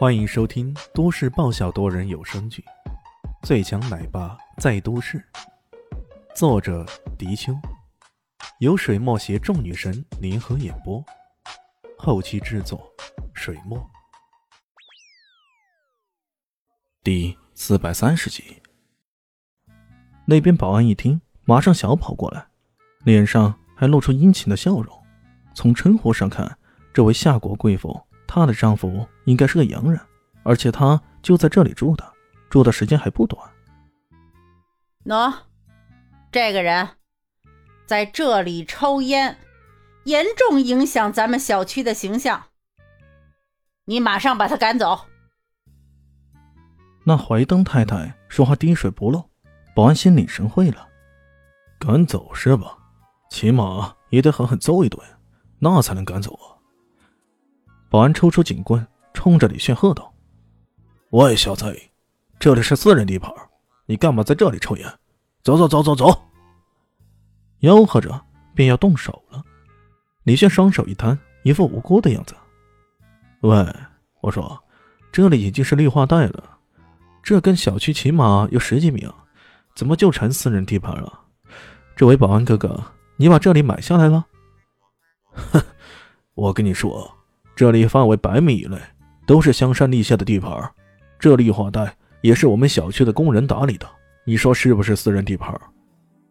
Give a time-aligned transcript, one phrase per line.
[0.00, 2.64] 欢迎收听都市爆笑多人有声剧
[3.46, 5.18] 《最强奶爸在都市》，
[6.34, 6.86] 作者：
[7.18, 7.52] 迪秋，
[8.60, 11.04] 由水墨携众女神联合演播，
[11.98, 12.90] 后期制作：
[13.34, 13.78] 水墨。
[17.04, 18.62] 第四百三十集。
[20.24, 22.46] 那边保安一听，马上小跑过来，
[23.04, 25.04] 脸上还露出殷勤的笑容。
[25.52, 26.58] 从称呼上看，
[26.90, 28.00] 这位夏国贵妇。
[28.32, 30.00] 她的丈夫应该是个洋人，
[30.44, 32.12] 而且她就在这里住的，
[32.48, 33.42] 住的时间还不短。
[35.04, 35.34] 喏，
[36.30, 36.90] 这个人
[37.86, 39.36] 在这里抽烟，
[40.04, 42.44] 严重影响咱们小区的形象。
[43.86, 45.06] 你马上把他赶走。
[47.02, 49.28] 那怀登太太说话滴水不漏，
[49.74, 50.86] 保安心领神会了。
[51.80, 52.78] 赶走是吧？
[53.30, 55.04] 起码也得狠狠揍一顿，
[55.58, 56.59] 那才能赶走啊。
[57.90, 60.14] 保安抽出警棍，冲着李炫喝道
[61.10, 61.76] ：“喂，小子，
[62.38, 63.34] 这里是私人地盘，
[63.84, 64.88] 你干嘛在这里抽烟？
[65.42, 66.22] 走走走走走！”
[67.62, 68.24] 吆喝着
[68.54, 69.42] 便要动手了。
[70.22, 72.34] 李炫双手一摊，一副无辜的样子
[73.42, 73.66] ：“喂，
[74.20, 74.56] 我说，
[75.10, 76.58] 这里已经是绿化带了，
[77.24, 79.12] 这跟小区起码有十几米啊，
[79.74, 81.22] 怎么就成私人地盘了？
[81.96, 82.80] 这位保安哥哥，
[83.16, 84.24] 你把这里买下来了
[85.34, 85.60] ？”“哼，
[86.34, 87.12] 我跟你说。”
[87.60, 88.78] 这里范围百米以内
[89.26, 90.50] 都是香山立宪的地盘，
[91.18, 93.86] 这绿化带也是我们小区的工人打理的。
[94.24, 95.54] 你说是不是私人地盘？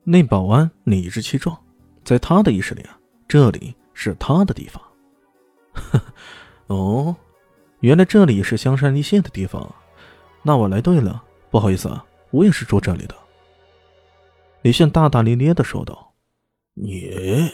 [0.03, 1.55] 那保安理直气壮，
[2.03, 4.81] 在他的意识里啊，这里是他的地方。
[6.65, 7.15] 哦，
[7.81, 9.71] 原来这里是香山立宪的地方，
[10.41, 11.23] 那我来对了。
[11.51, 13.13] 不好意思啊，我也是住这里的。
[14.63, 16.11] 李炫大大咧咧的说道
[16.73, 17.51] ：“你。”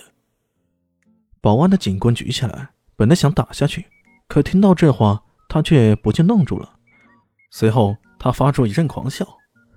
[1.41, 2.69] 保安的警棍举起来。
[2.97, 3.85] 本来想打下去，
[4.29, 6.79] 可听到这话，他却不禁愣住了。
[7.51, 9.25] 随后，他发出一阵狂笑：“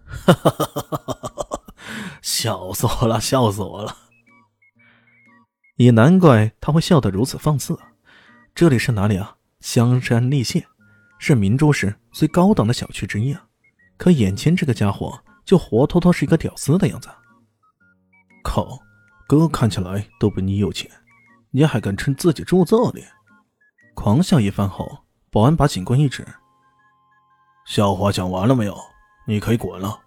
[0.07, 1.61] 哈哈哈哈哈！
[2.23, 3.97] 笑死我了，笑死我了！
[5.77, 7.77] 也难怪他会笑得如此放肆。
[8.55, 9.37] 这里是哪里啊？
[9.61, 10.65] 香山立县，
[11.19, 13.45] 是明珠市最高档的小区之一啊。
[13.97, 17.09] 可眼前这个家伙，就活脱脱是一个屌丝的样子。
[18.45, 18.79] 靠，
[19.27, 20.89] 哥看起来都比你有钱。”
[21.51, 23.03] 你还敢称自己住这里？
[23.99, 24.99] 狂笑一番后，
[25.29, 26.25] 保安把警棍一指
[27.67, 28.79] ：“笑话讲完了没有？
[29.27, 29.99] 你可以滚了。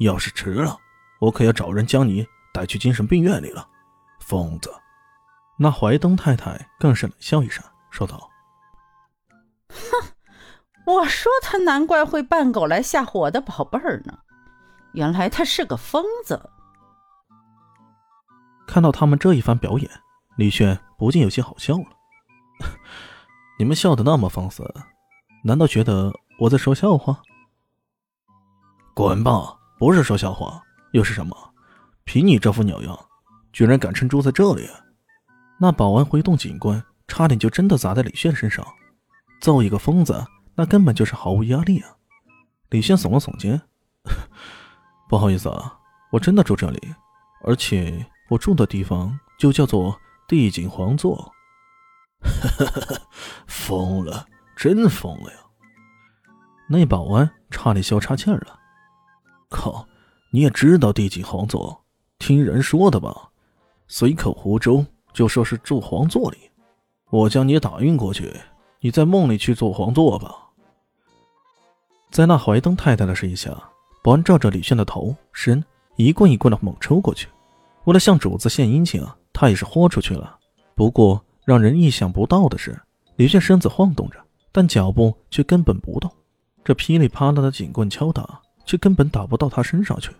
[0.00, 0.76] 要是迟了，
[1.18, 3.66] 我可要找人将你带去精神病院里了。”
[4.20, 4.70] 疯子！
[5.58, 8.30] 那怀登太太更是冷笑一声，说道
[9.72, 10.12] ：“哼，
[10.84, 14.18] 我说他难怪会扮狗来吓唬我的宝贝儿呢，
[14.92, 16.50] 原来他是个疯子。”
[18.68, 19.90] 看到他们这一番表演。
[20.36, 21.86] 李炫不禁有些好笑了，
[23.58, 24.62] 你们笑得那么放肆，
[25.42, 27.20] 难道觉得我在说笑话？
[28.94, 29.58] 滚吧！
[29.80, 31.36] 不是说笑话，又是什么？
[32.04, 32.96] 凭你这副鸟样，
[33.52, 34.68] 居然敢称住在这里？
[35.58, 38.64] 那保安挥动警棍，差点就真的砸在李炫身上。
[39.40, 40.24] 揍一个疯子，
[40.54, 41.90] 那根本就是毫无压力啊！
[42.70, 43.60] 李炫耸了耸肩，
[45.10, 45.76] 不好意思啊，
[46.12, 46.94] 我真的住这里，
[47.44, 49.98] 而且我住的地方就叫做。
[50.28, 51.32] 帝景皇座，
[53.46, 55.38] 疯了，真疯了呀！
[56.68, 58.58] 那保安差点笑岔气儿了。
[59.48, 59.86] 靠，
[60.30, 61.84] 你也知道地景皇座？
[62.18, 63.30] 听人说的吧？
[63.86, 66.50] 随口胡诌，就说是住皇座里。
[67.10, 68.38] 我将你打晕过去，
[68.80, 70.34] 你在梦里去坐皇座吧。
[72.10, 73.50] 在那怀登太太的示意下，
[74.02, 75.64] 保安照着李炫的头身
[75.96, 77.28] 一棍一棍的猛抽过去。
[77.84, 79.02] 为了向主子献殷勤！
[79.32, 80.36] 他也是豁出去了，
[80.74, 82.78] 不过让人意想不到的是，
[83.16, 84.22] 李炫身子晃动着，
[84.52, 86.14] 但脚步却根本不动。
[86.62, 90.10] 这噼里啪啦的警棍敲打，却根本打不到他身上去。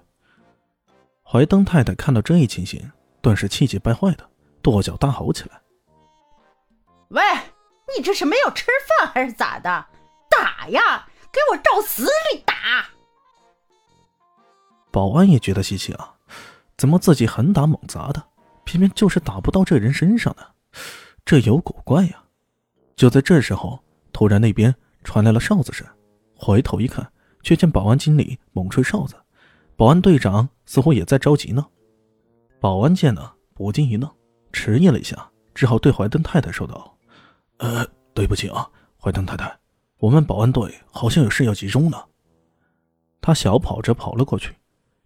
[1.22, 2.90] 怀登太太看到这一情形，
[3.20, 4.26] 顿时气急败坏的
[4.62, 5.60] 跺脚大吼起来
[7.12, 7.22] ：“喂，
[7.94, 8.64] 你这是没有吃
[8.98, 9.68] 饭还是咋的？
[10.30, 12.54] 打呀，给我照死里打！”
[14.90, 16.14] 保安也觉得稀奇啊，
[16.78, 18.24] 怎么自己狠打猛砸的？
[18.64, 20.46] 偏偏就是打不到这人身上呢，
[21.28, 22.24] 这有古怪呀！
[22.96, 23.78] 就在这时候，
[24.14, 25.86] 突然那边传来了哨子声，
[26.34, 27.06] 回头一看，
[27.42, 29.14] 却见保安经理猛吹哨子，
[29.76, 31.66] 保安队长似乎也在着急呢。
[32.58, 34.10] 保安见了，不禁一愣，
[34.54, 36.96] 迟疑了一下，只好对怀登太太说道
[37.60, 38.66] ：“呃，对不起啊，
[38.96, 39.54] 怀登太太，
[39.98, 42.02] 我们保安队好像有事要集中呢。”
[43.20, 44.54] 他小跑着跑了过去，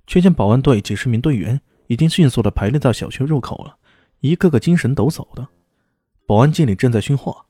[0.06, 1.60] 却见保安队几十名队员。
[1.88, 3.76] 已经迅速的排列到小区入口了，
[4.20, 5.46] 一个个精神抖擞的。
[6.32, 7.44] 保安经理正在训话：“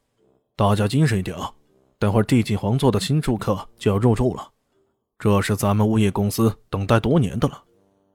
[0.58, 1.52] 大家精神一点啊！
[2.00, 4.50] 等会儿地景皇座的新住客就要入住了，
[5.20, 7.62] 这是咱们物业公司等待多年的了，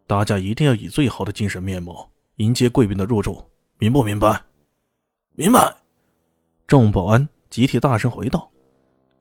[0.06, 3.42] 大家一定要以最好的精神面貌迎接贵宾的入住，
[3.78, 4.44] 明不明白？
[5.36, 5.74] 明白。
[6.68, 8.52] 众保安集体大声回道：“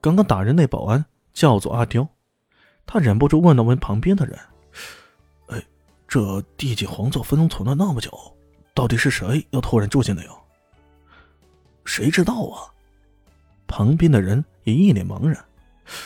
[0.03, 2.05] 刚刚打人那保安叫做阿刁。”
[2.85, 4.37] 他忍不住问了问旁边的人
[5.47, 5.63] ：“哎，
[6.09, 8.11] 这地景皇座分封存了那么久，
[8.73, 10.31] 到底是谁要突然住进来呀
[11.87, 12.69] ？”“谁知道啊？”
[13.65, 15.43] 旁边的人也一脸茫然。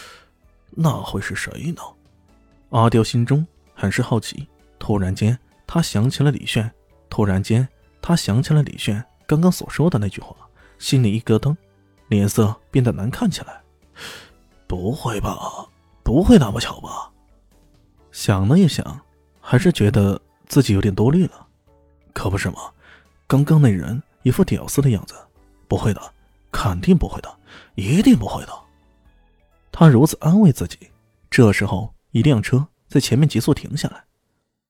[0.71, 1.81] “那会是谁呢？”
[2.69, 4.47] 阿刁心中很是好奇。
[4.79, 5.37] 突然间，
[5.67, 6.71] 他想起了李炫。
[7.09, 7.67] 突然间，
[8.01, 10.35] 他想起了李炫刚刚所说的那句话，
[10.79, 11.55] 心里一咯噔，
[12.07, 13.61] 脸色变得难看起来。
[14.67, 15.67] “不会吧？”
[16.03, 17.11] 不会那么巧吧？
[18.11, 19.01] 想了一想，
[19.39, 21.47] 还是觉得自己有点多虑了。
[22.13, 22.71] 可不是吗？
[23.27, 25.13] 刚刚那人一副屌丝的样子，
[25.71, 26.13] 不会的，
[26.51, 27.33] 肯定不会的，
[27.75, 28.51] 一定不会的。
[29.71, 30.77] 他如此安慰自己。
[31.29, 34.03] 这时候，一辆车在前面急速停下来，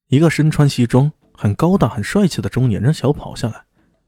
[0.10, 3.66] 一个身穿西装、很高大、很帅气的中年人小跑下来。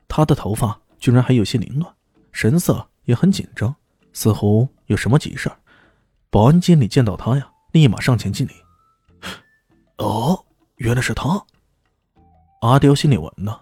[0.08, 1.92] 他的头发居然还有些凌乱，
[2.32, 3.76] 神色也很紧张，
[4.14, 5.52] 似乎有什么急事。
[6.30, 8.52] 保安经理见到他呀，立马上前敬礼。
[9.98, 10.46] 哦，
[10.76, 11.44] 原来是他。
[12.62, 13.60] 阿刁心里稳了，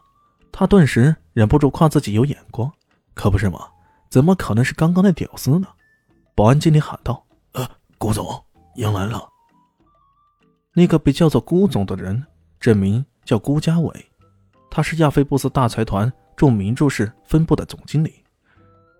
[0.51, 2.69] 他顿时忍不住夸自己有眼光，
[3.13, 3.67] 可不是吗？
[4.09, 5.67] 怎么可能是刚刚那屌丝呢？
[6.35, 8.43] 保安经理喊道：“呃，顾总，
[8.75, 9.29] 迎来了。”
[10.73, 12.25] 那个被叫做顾总的人，
[12.59, 14.11] 真名叫顾家伟，
[14.69, 18.23] 他是亚非布斯大财团驻明珠市分部的总经理。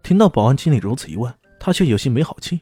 [0.03, 2.61] 听到保安经理如此一问，他却有些没好气。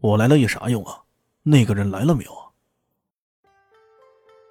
[0.00, 1.02] 我来了有啥用啊？
[1.42, 2.44] 那个人来了没有啊？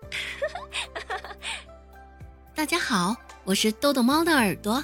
[2.53, 4.83] 大家好，我是豆豆猫的耳朵。